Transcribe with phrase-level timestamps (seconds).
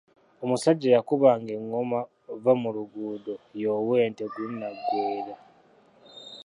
[0.43, 1.99] Omusajja eyakubanga engoma
[2.41, 5.35] Vvamuluguudo ye ow’ente Gunaggweera.